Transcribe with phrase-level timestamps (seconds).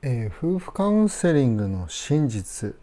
[0.00, 2.76] えー、夫婦カウンセリングの真実、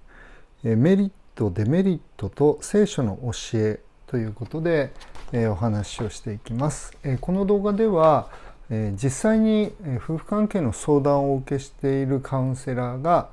[0.66, 4.92] えー、メリットデメリットと聖書の教えということで、
[5.32, 8.30] えー、お話をしていきます、えこの動画では、
[8.70, 13.30] え実際に夫婦関係の相談をお受けしているカウンセラーが、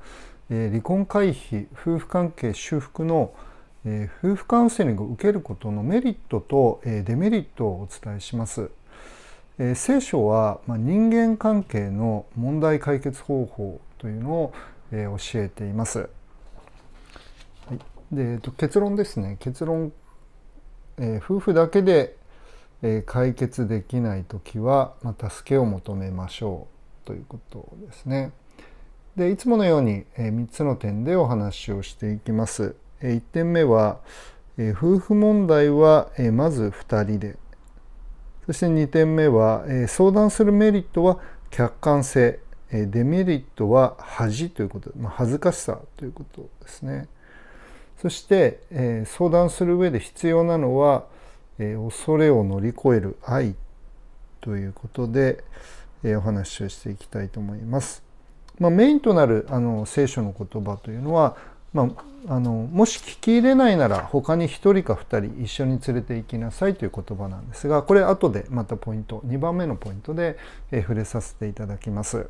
[0.49, 3.35] え離婚回避夫婦関係修復の、
[3.85, 8.71] え夫婦カウンセリングを受けることのメリットと、えデメリットをお伝えします。
[9.59, 14.53] えー、聖書は、まあ、人間関係の問題解決方法というのを、
[14.91, 15.99] えー、教えています。
[15.99, 16.07] は
[17.75, 19.93] い、で、えっと、結論ですね結論、
[20.99, 22.17] えー、夫婦だけで、
[22.85, 26.67] え解決できない時は、まあ、助けを求めましょ
[27.05, 28.33] うということですね。
[29.15, 32.75] でいつものように、え3つの点でお話をしていきます。
[33.01, 34.01] え1点目は、
[34.59, 37.37] え夫婦問題は、えまず2人で
[38.47, 41.19] そして2点目は、え相談するメリットは
[41.51, 42.41] 客観性、
[42.73, 47.07] えデメリットは恥ということ、まあ、恥ずかしさということですね。
[48.01, 51.05] そして、え相談する上で必要なのは、
[51.59, 53.55] え恐れを乗り越える愛
[54.41, 55.45] ということで、
[56.03, 58.03] えお話をしていきたいと思います。
[58.59, 61.37] まあ、メインとなるあの聖書の言葉というのは、
[61.73, 70.37] まあ、あのもし聞き入れないなら他に1人か2人一緒に連れて行きなさいという言葉なんですがこれ後でまたポイント2番目のポイントで、
[70.71, 72.29] え触れさせていただきます。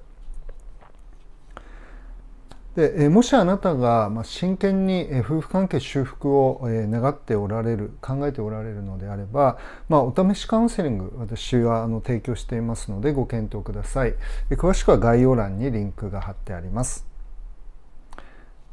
[2.75, 9.59] でもしあなたが真剣に夫婦関係修復を願っておられる考えておられるのであれば、
[9.91, 14.15] まあ、お試しカウンセリング私はあの提供していますのでご検討ください。
[14.53, 17.07] 詳しくは概要欄にリンクが貼ってあります。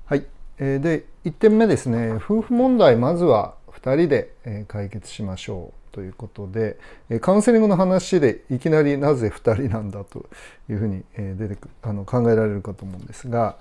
[0.05, 0.25] はい。
[0.59, 6.77] で1点目ですね夫婦問題まずは2人で解決しましょうということで
[7.21, 10.27] カウンセリングの話でいきなりなぜ2人なんだと
[10.69, 11.03] いうふうに
[11.37, 13.57] 出てくあの考えられるかと思うんですが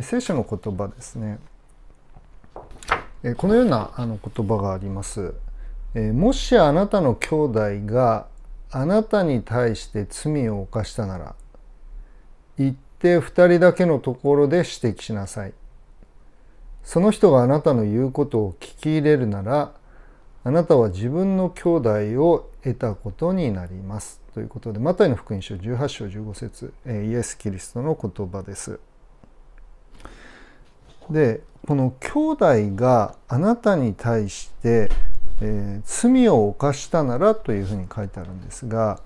[0.00, 1.38] 聖書の言葉ですね
[3.36, 5.34] このようなあの言葉があります。
[5.94, 8.26] もしあなたの兄弟が
[8.70, 11.34] あなたに対して罪を犯したなら
[12.58, 15.52] 行って2人だけのところで指摘しなさい。
[16.88, 19.72] その人があなたの言うことを聞き入れるなら
[20.42, 21.90] あなたは自分の兄弟
[22.24, 24.22] を得たことになります。
[24.32, 28.80] ということでマタイの福音書18章15節イエス・キリストの言葉です。
[31.10, 34.90] でこの兄弟があなたに対して、
[35.42, 39.02] えー、罪を犯したならというふうに書いてあるんですが、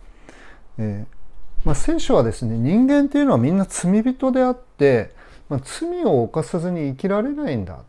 [0.79, 5.21] えーまあ、聖書はですね人間っていうのはみんな罪人であって
[5.53, 7.85] まあ、罪を犯さずに生きられないんだ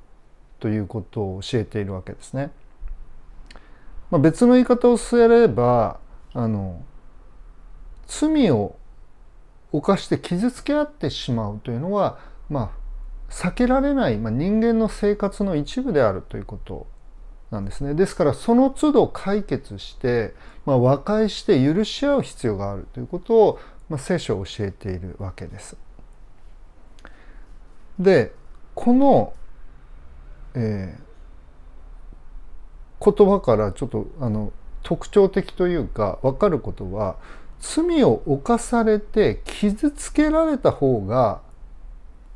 [0.59, 2.51] ということを教えているわけですね。
[4.11, 5.97] まあ、別の言い方をすれば
[6.33, 6.83] あの
[8.05, 8.75] 罪を
[9.71, 12.19] 犯して傷つけ合ってしまうというのは、
[12.49, 12.73] ま
[13.29, 16.85] あ、避けられない、まあ、人間の生活の一部であるということ
[17.49, 17.93] なんですね。
[17.93, 20.33] ですからその都度解決して、
[20.65, 25.77] まあ、和解して許し合う必要があるということを、まあ、聖書は教えているわけです。
[27.99, 28.33] で
[28.75, 29.33] この、
[30.55, 37.15] えー、言葉からちょっとあの特徴的というか分かることは
[37.59, 41.41] 罪を犯されて傷つけられた方が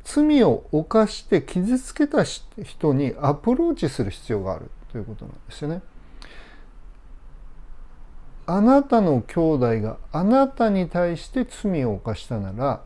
[0.04, 5.82] 罪を犯して傷つけた人にアプローチする必要があるということなんですよね。
[8.46, 12.80] あなたの兄弟があなたに対して罪を犯したなら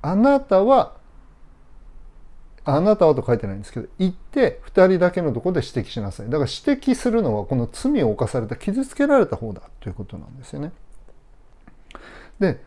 [0.00, 0.94] あなたは
[2.64, 10.72] あなたはと書いてないんですけど行って2人だけのとこで指摘しなさいだから指摘するのはこの罪を犯された傷つけられた方だということなんですよね。
[12.38, 12.60] で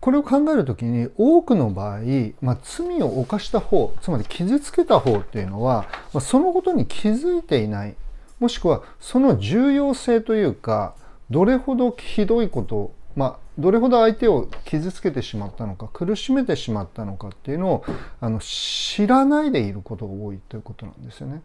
[0.00, 2.00] これを考える時に多くの場合、
[2.40, 7.96] まあ、罪を犯した方つまり傷つけた方っていうのは、まあ、そのことに気づいていない
[8.38, 10.94] もしくはその重要性というか
[11.30, 17.84] どれほどひどいことまあ、どれほど相手を傷つけてしまったのか苦しめてしまったのかっていうのを
[18.20, 21.42] あの知らないでいることが多いということなんですよね。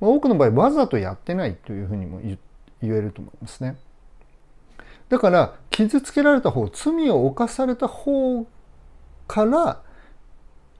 [0.00, 2.38] まあ、多くの場合わざとやってないというふうにも言
[2.80, 3.76] えると思いますね。
[5.08, 8.46] だから傷つけられた方罪を犯された方
[9.26, 9.82] から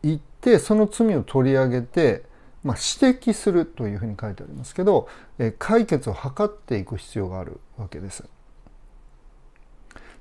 [0.04, 2.22] 言ってその罪を取り上げて、
[2.62, 5.08] まあ、指摘するというふうに書いてありますけど
[5.58, 8.22] 解決を図っていく必要があるわけです。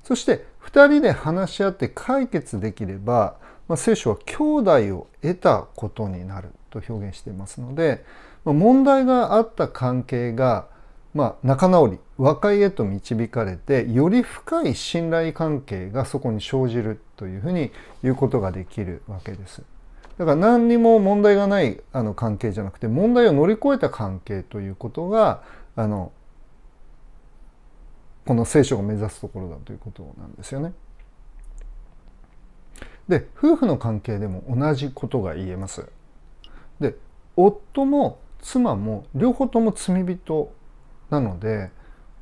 [0.02, 3.36] そして2人で話し合って解決できれば、
[3.68, 8.04] まあ、聖書は兄弟を得たことになると表現していますので、
[8.44, 10.66] まあ、問題があった関係が
[11.14, 17.70] まあ、仲直り和解へと導かれてより深い信頼関係がそこに生じるというふうに
[18.02, 19.62] 言うことができるわけです。
[20.18, 25.42] だから何にも問題がないあの関係じゃなくて問題を乗り越えた関係ということが
[25.74, 26.12] あの
[28.26, 30.72] この聖書が目指すところだということなんですよね。
[33.08, 35.88] で夫婦の関係でも同じことが言えます。
[36.80, 36.96] で
[37.36, 40.52] 夫も妻も両方とも罪人
[41.10, 41.70] なので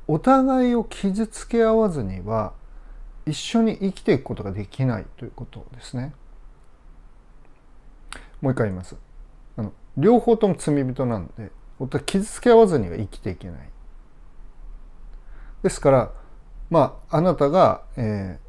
[0.07, 2.53] お互いを傷つけ合わずには
[3.25, 6.13] 一緒に生きていくことができないということですね。
[8.41, 8.95] もう一回言います。
[9.57, 13.70] あの両方とも罪人なので夫は傷つけ合わずには生きていけない。
[15.63, 16.11] ですから
[16.69, 18.39] まああなたが、え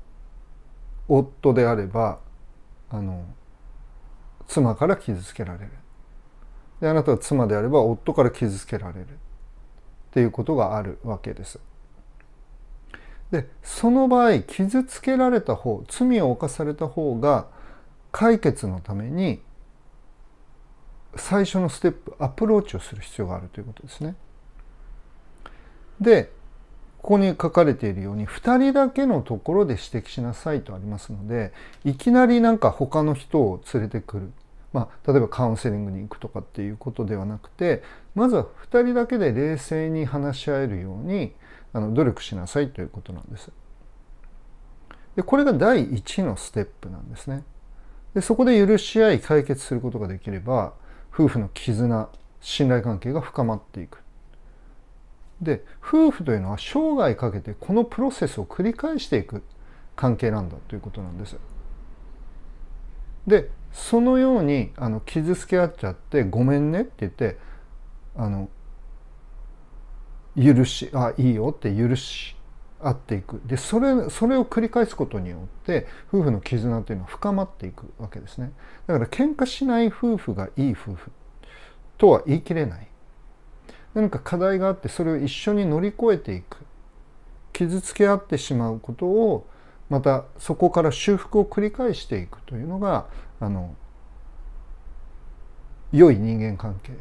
[1.08, 2.20] ー、夫であれば
[2.90, 3.24] あの
[4.46, 5.70] 妻から傷つけられる。
[6.80, 9.06] であなたが妻であれば夫から傷つけられるっ
[10.10, 11.60] ていうことがあるわけです。
[13.30, 17.46] でその場合傷つけられた方罪を犯された方が
[18.10, 19.40] 解決のために
[21.16, 24.16] 最初のステップアプローチをする必要があるということですね。
[26.00, 26.30] で
[27.02, 31.52] ここに書かれているように2人だけのところで指摘しなさいとありますので
[31.84, 34.32] いきなりなんか他の人を連れてくる
[34.72, 37.82] まあ、例えばカウンセリングに行くとかっていうことではなくて
[38.14, 41.32] まずは2人だけで冷静に話し合えるように
[41.72, 43.50] あの努力しなさいということなんです。
[45.16, 47.44] でこれが第1のステップなんですね。
[48.14, 50.72] でそこで許し合い解決することができれば
[51.12, 52.08] 夫婦の絆
[52.40, 53.98] 信頼関係が深まっていく。
[55.42, 59.42] で夫婦というのは生涯かけてこのプロセスを繰り返していく
[59.96, 61.36] 関係なんだということなんです。
[63.26, 67.38] でそのようにあの傷つけ合っちゃって「ごめんね」って言って
[68.16, 68.48] あの
[70.36, 72.36] 許し「あいいよ」って許し
[72.80, 73.40] 合っていく。
[73.44, 78.52] でそれそれを繰り返すことによって夫婦の絆というのは深まっていくわけですね。
[78.86, 81.10] だから喧嘩しない夫婦がいい夫婦
[81.98, 82.91] とは言い切れない。
[83.94, 86.58] 何か課題があってそれを一緒に乗り越えていく
[87.52, 89.46] 傷つけ合ってしまうことを
[89.90, 93.06] またそこから修復を繰り返していくというのが
[93.40, 93.74] あの
[95.92, 96.92] 良い人間関係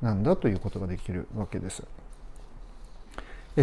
[0.00, 1.84] なんだということができるわけです。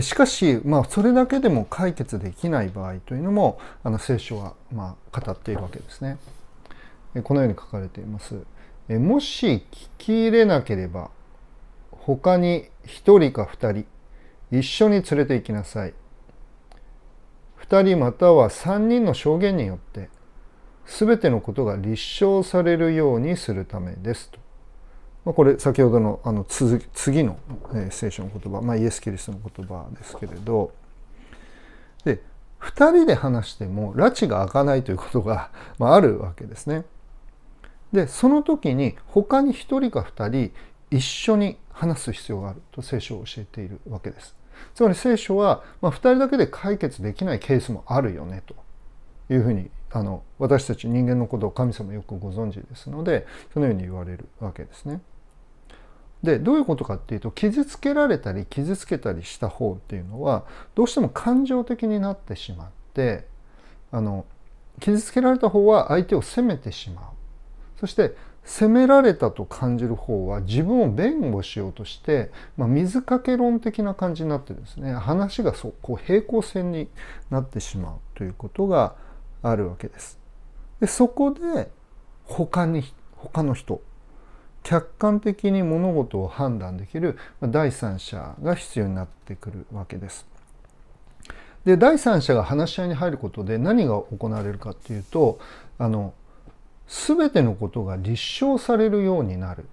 [0.02, 6.18] しかし、まあ、それだけでも解決できない場合というのもあの聖書はまあ語っているわけですね。
[7.24, 8.36] このように書かれています。
[8.90, 11.10] もし聞き入れなければ
[12.08, 13.86] 他に1人か2人
[14.58, 15.94] 一緒に連れて行きなさい。
[17.60, 20.10] 2人または3人の証言によって
[20.86, 24.40] 全てのことが立証されるようにするためですと。
[25.26, 27.38] まあ、これ先ほどのあの次の、
[27.76, 30.72] え、聖書の言葉、まあ、イエス・キリストの言葉ですけれど
[32.06, 32.22] で
[32.62, 36.86] 2人で話しても拉致が開かないということが、 まあ、あるわけですね。
[37.92, 40.54] でその時に他に1人か2人
[40.92, 44.36] 一緒に話す必要があると聖書を教えているわけです。
[44.74, 48.56] つまり聖書は、まあ、2人だけで解決できないケースもあるよねと
[49.32, 55.02] いうふうにあの私たち人間のことを神様よくご存知ですのでそのように言われるわけですね。
[56.24, 63.28] でどういうことかっていうと傷つけられたり傷つけたりした方っていうのはどうしても感情的になってしまって
[63.92, 64.26] あの
[64.80, 67.06] 傷つけられた方は相手を責めてしまう
[67.80, 68.16] そして
[68.48, 76.88] 責められたと感じる方は自分を弁護しようとして、まあ、水かけ論的な感じになってですね話がそこう平行線に
[77.30, 78.96] なってしまうということが
[79.44, 80.18] あるわけです。
[80.80, 81.70] でそこで
[82.24, 82.86] 他に
[83.18, 83.82] 他の人
[84.64, 90.26] 客観的に物事を判断できる第三者が必要になってくるわけです。
[91.66, 95.38] で第三者が話し合いに入ることで何が行われるかっていうと
[95.78, 96.14] あの
[96.88, 99.66] 全てのことが立証されるようになる。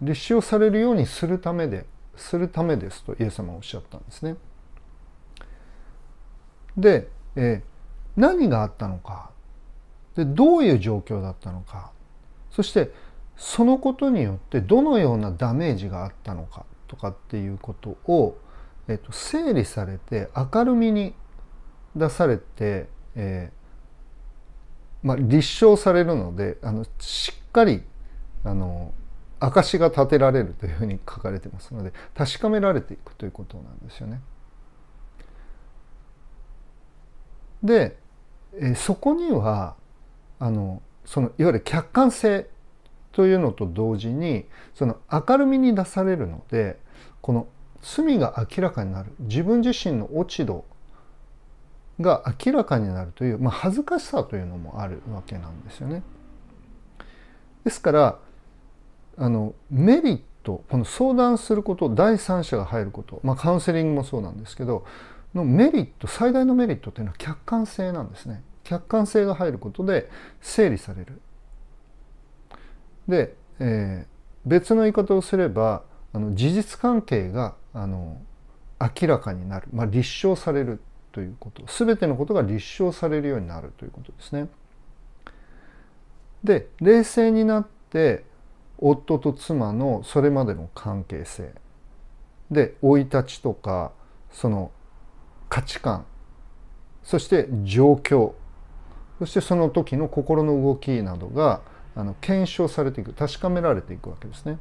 [0.00, 1.86] 立証されるようにするためで
[2.18, 4.36] するためですとイエス様はおっしゃったんですね。
[6.76, 9.30] で、えー、何があったのか。
[10.14, 11.92] でどういう状況だったのか。
[12.50, 12.92] そして
[13.36, 18.36] そのことによってどのようなダメージがあったのかとかっていうことを、
[18.88, 21.14] えー、と整理されて明るみに
[21.94, 23.52] 出されて、え
[25.02, 27.82] まあ、立証されるのであのしっかり
[28.44, 28.92] あの
[29.40, 34.20] 証が立てられるというふうに書かれてますので確かめられていくということなんですよね。
[37.62, 37.98] で
[38.54, 39.76] えそこには
[40.38, 42.48] あのそのいわゆる客観性
[43.12, 46.78] というのと同時にその明るみに出されるので
[47.20, 47.48] この
[47.82, 50.64] 罪が明らかになる自分自身の落ち度
[52.00, 56.02] が明らかになるという、まあ、恥ずかしさというのもあるわけなんですよね。
[57.64, 58.18] ですから
[59.16, 64.84] あのメリットこの相談すること第三者が入ること、まあ、カウンセリングもそうなんですけど
[65.34, 68.42] のメリット最大のメリットというのは客観性なんですね。
[68.64, 71.20] 客観性が入ることで整理される。
[73.08, 78.20] で、えー、別の言い方をすればあの事実関係があの
[78.80, 80.80] 明らかになる、まあ、立証される
[81.12, 81.62] ということ。
[81.66, 84.48] 全てのことが立証されるようになるということですね。
[86.44, 88.24] で冷静になって
[88.78, 91.52] 夫と妻のそれまでの関係性。
[92.50, 93.92] で生い立ちとか
[94.30, 94.70] その
[95.48, 96.04] 価値観。
[97.02, 98.32] そして状況。
[99.18, 101.60] そしてその時の心の動きなどが
[101.96, 103.12] あの検証されていく。
[103.12, 104.58] 確かめられていくわけですね。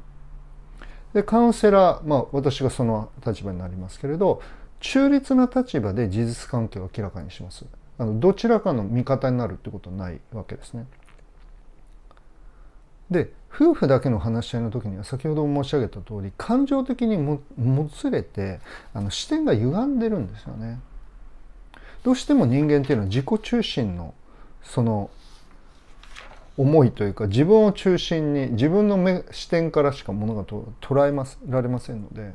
[1.13, 4.41] でカウンセラー、まあ、私がその立場になりますけれど
[4.79, 7.65] 中立な立場で事実関係を明らかにします。
[7.97, 10.85] あのどちらかの味方になるってことはないわけですね。
[13.09, 18.59] で夫婦だけの話し合いの時には先ほど申し上げた通り感情的にももつれて
[18.93, 20.79] あの視点が歪んでるんですよね。
[22.03, 24.13] どうしても人間っていうのは自己中心の
[24.61, 25.09] その
[26.57, 32.33] 思いというか自分を中心に自分の目視点からしかものが捉えますられませんので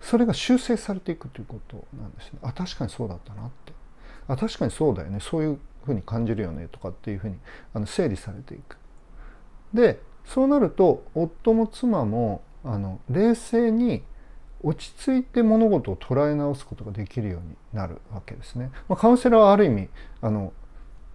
[0.00, 2.38] それが修正されていくということなんですね。
[2.42, 3.72] あ確かにそうだったなって
[4.28, 7.36] あ確かにそうだよねそういうふうに感じるよねとかっていうふうに
[7.74, 8.76] あの整理されていく。
[9.74, 14.02] でそうなると夫も妻もあの冷静に
[14.62, 18.70] 落ち着いて物事を捉え直すことができるようになるわけですね。
[18.88, 19.88] まあ、カウンセラーはある意味
[20.20, 20.52] あの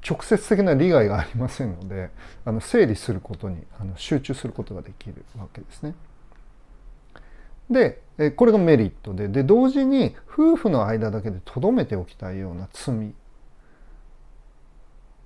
[0.07, 2.11] 直接的な利害がありませんので
[2.43, 5.95] あの整理することにあの集中することができるわけですね。
[7.69, 8.01] で
[8.35, 13.13] これがメリットでで同時に夫婦の間だけでとどめておきたいような罪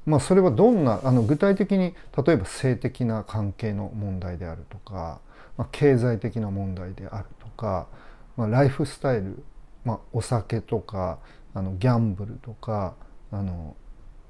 [0.06, 1.94] まあそれはどんなあの具体的に
[2.26, 5.20] 例えば性的な関係の問題であるとか、
[5.58, 7.88] まあ、経済的な問題であるとか、
[8.36, 9.44] まあ、ライフスタイル、
[9.86, 11.20] まあ、お酒とか
[11.54, 12.96] あのギャンブルとか
[13.32, 13.76] あの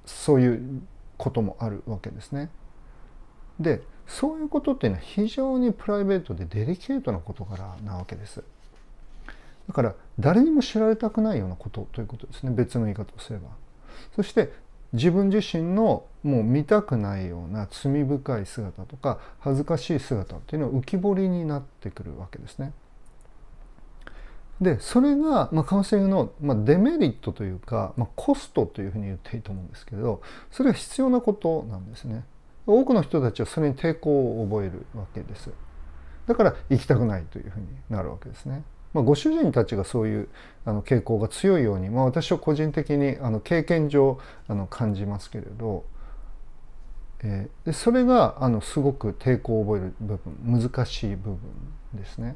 [0.05, 0.81] そういう
[1.17, 2.49] こともあるわけですね。
[3.59, 8.43] でそういうことっていうのは非常にプライベートでデリケートな事柄なわけです。
[9.67, 13.49] だから誰にも知られたくないようなことということですね別の言い方をすれば。
[14.15, 14.51] そして
[14.93, 22.73] 自分自身のもう見たくないような罪深い姿とか恥ずかしい姿っていうのは浮き彫りになってくるわけですね。
[24.59, 32.25] でそれが、まあ、カウンセリングの、まあ、デメリットというか、まあ、コストというふうに言っていいと思うんですけどそれは必要なことなんですね。
[32.69, 35.51] 多くの人たちはそれに抵抗を覚えるわけです。
[36.27, 38.63] だから行きたくないというふうになるわけですね。
[38.93, 40.29] まあ、ご主人たちがそういう
[40.65, 45.85] あの傾向が強いように、まあ、私は個人的にあの経験上あの感じますけれど、
[47.21, 51.39] えー、でそれがあのすごく抵抗を覚える部分難しい部分
[51.93, 52.35] ですね。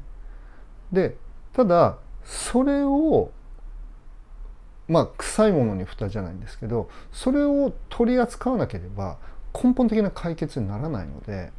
[0.92, 1.16] で
[1.52, 3.30] ただそれを
[4.88, 9.18] まあ臭いものに蓋じゃないんですけどそれを取り扱わなければ
[9.54, 11.52] 根本的な解決にならないので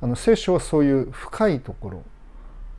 [0.00, 2.02] あの聖書はそういう深いところ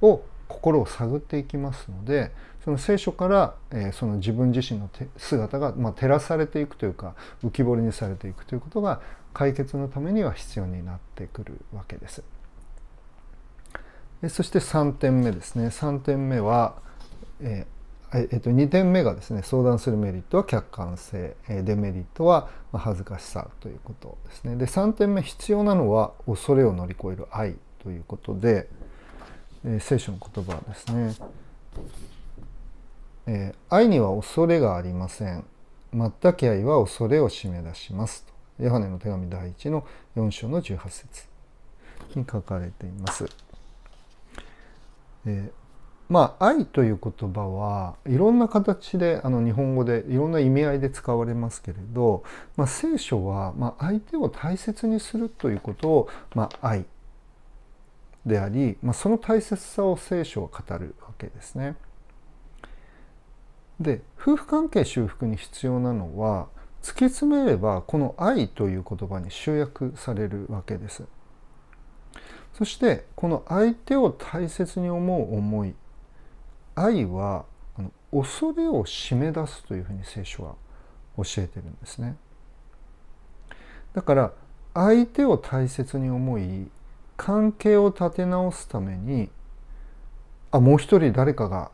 [0.07, 2.31] を心を探っていきますので
[2.63, 9.01] その聖書から、え、その自分自身の姿が、ま、照らされていくというか浮き彫りにされていくということが
[9.33, 12.23] 解決のためには必要になってくるわけです。
[14.29, 16.75] そして3点目ですね3点目は、
[17.41, 17.67] え
[18.15, 21.35] えっと、2点目がですね相談するメリットは客観性。
[21.47, 24.55] デメリットは恥ずかしさということですね。
[24.55, 28.69] で3点目必要なのは恐れを乗り越える愛ということで、
[29.79, 30.87] 聖書の言葉です
[33.25, 35.43] ね、愛には恐れがありません。
[35.91, 38.25] 全き愛は恐れを締め出します
[38.59, 38.63] と。
[38.63, 41.25] ヨハネの手紙第1の4章の18節
[42.15, 43.25] に書かれています。
[45.25, 45.62] えー
[46.13, 52.23] まあ、愛という言葉はいろんな形であの日本語でいろんな意味合いで使われますけれど、
[52.55, 56.85] まあ、聖書は、まあ、相手を大切にするということを、まあ、愛
[58.27, 61.75] であり、まあ、その大切さを聖書は語るわけですね。
[63.79, 66.47] で夫婦関係修復に必要なのは
[66.83, 71.05] 突き詰めればこの愛という言葉に集約されるわけです。
[72.53, 75.73] そしてこの相手を大切に思う思い
[76.75, 77.45] 愛は
[78.11, 80.55] 恐れを締め出すというふうに聖書は
[81.17, 82.15] 教えてるんですね。
[83.93, 84.33] だから
[84.73, 86.69] 相手を大切に思い
[87.15, 89.29] 関係を立て直すために
[90.51, 91.71] あもう一人誰かが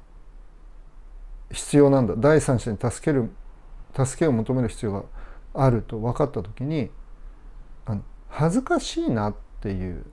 [1.51, 3.29] 必要なんだ第三者に助ける
[3.95, 5.03] 助けを求める必要が
[5.53, 6.89] あると分かった時に
[7.85, 10.05] あの恥ずかしいなっていう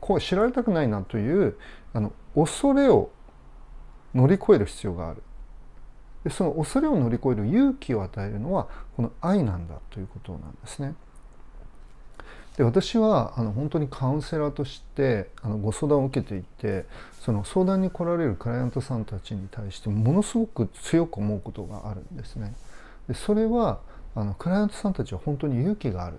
[0.00, 1.56] こう知られたくないなという
[1.92, 3.10] あの恐れを
[4.14, 5.22] 乗り越える必要がある
[6.24, 10.94] でその恐れを乗り越える勇気を与えるのはこの愛なんだということなんですね。
[12.56, 16.84] で私はあの本当にカウンセラーとしてあのご相談を受けていて
[17.20, 22.54] その相談に来られるクライアントさんたちに対してものすごく強く思うことがあるんですね。
[23.08, 23.80] でそれは
[24.14, 26.18] あのクライアントさんたちは本当に勇気がある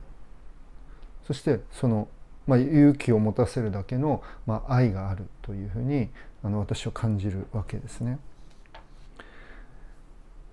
[1.27, 2.07] そしてその、
[2.47, 6.09] まあ、勇気を持たせるだけの、まあ、愛があるというふうに
[6.43, 8.19] あの私は感じるわけですね。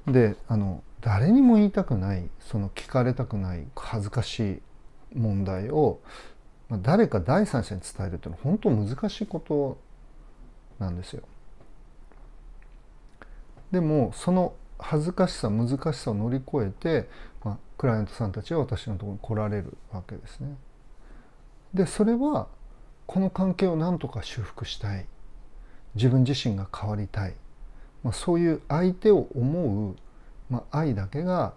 [0.07, 4.61] であの誰にも言いたくないその聞かれたくない恥ずかし
[5.15, 6.01] い問題を
[6.71, 9.79] 誰か第三者に伝えるっていうのは本当難しいこと
[10.79, 11.23] なんですよ。
[13.71, 17.09] でもその恥ずかしさ難しさを乗り越えて、
[17.45, 20.57] まあ、クライアントさんたちは私のところに来られるわけですね。
[21.75, 22.49] でそれは
[23.07, 25.07] この関係を何とか修復したい
[25.95, 27.35] 自分自身が変わりたい、
[28.03, 29.97] まあ、そういう相手を思う、
[30.51, 31.55] まあ、愛だけが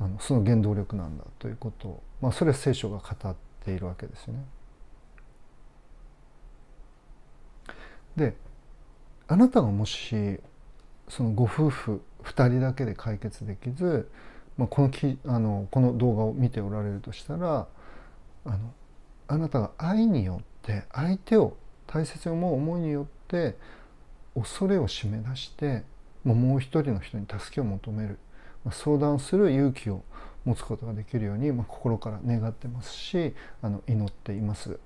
[0.00, 4.44] あのその原動力なんだということを、まあ、それは聖書が語っているわけですよね。
[8.16, 8.34] で
[9.28, 10.40] あなたがもし
[11.08, 14.10] そのご夫婦2人だけで解決できず、
[14.58, 17.66] まあ、このきあのこの動画を見ておられるとしたら
[18.44, 18.58] あの
[19.28, 21.56] あなたが愛によって相手を
[21.92, 23.56] 大切に思う思いによって
[24.34, 25.84] 恐れを締め出して
[26.24, 28.18] もう一人の人に助けを求める
[28.70, 30.02] 相談する勇気を
[30.44, 34.78] 持つことができるように、まあ、心から願ってますしあの祈っています。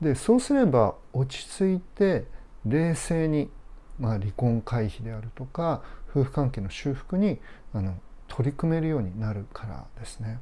[0.00, 2.26] でそうすれば落ち着いて
[2.66, 3.50] 冷静に、
[3.98, 7.38] まあ、離婚回避であるとか夫婦関係の修復に
[7.72, 7.94] あの
[8.28, 10.40] 取り組めるようになるからですね。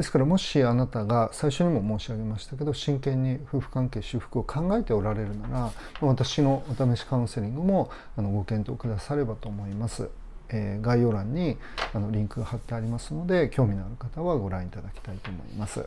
[0.00, 10.08] ですからもしあなたが最初にも申し上げましたけど真剣に夫婦関係修復を考えておられるなら私のお試しカウンセリングもあのご検討くださればと思います。
[10.48, 11.58] えー、概要欄に
[11.92, 15.86] あのリンクが貼ってありますので興味のある方はご覧いただきたいと思います。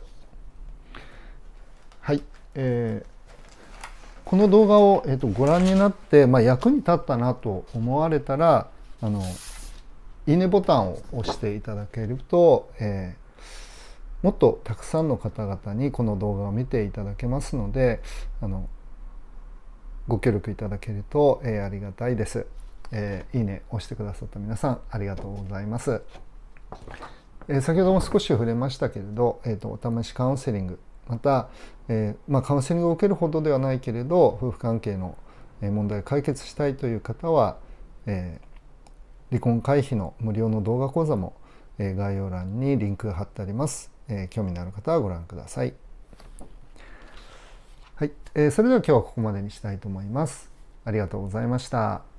[2.00, 2.22] はい、
[2.54, 3.08] えー、
[4.24, 8.68] この動画を、えーと、ご覧になって、まあ、役に立ったなと思われたら
[9.02, 9.22] あの
[10.28, 13.23] いいねボタンを押していただけると、えー
[14.24, 18.00] もっとたくさんの方々にこの動画を見ていただけますので
[18.40, 18.70] あの
[20.08, 22.46] ご協力いただけると、えー、ありがたいです、
[22.90, 26.00] えー、いいね押してくださった皆さんありがとうございます、
[27.48, 30.78] えー、先ほども少し触れましたけれど、えーと、お試しカウンセリング。
[31.06, 31.50] また、
[31.90, 35.18] えまあ、カウンセリングを受けるほどではないけれど夫婦関係の
[35.60, 37.58] 問題を解決したいという方は、
[38.06, 38.40] え
[39.28, 41.34] 離婚回避の無料の動画講座も
[41.78, 43.93] 概要欄にリンクが貼ってあります。
[44.08, 45.74] えー、興味のある方はご覧ください。
[47.96, 50.50] はい、えー、それでは今日はここまでにしたいと思います。
[50.84, 52.13] ありがとうございました。